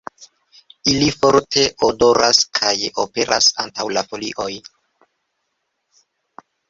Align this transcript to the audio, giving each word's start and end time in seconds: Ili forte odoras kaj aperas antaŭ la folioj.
Ili 0.93 1.09
forte 1.17 1.65
odoras 1.87 2.41
kaj 2.59 2.73
aperas 3.05 3.51
antaŭ 3.65 3.85
la 3.99 4.07
folioj. 4.09 4.49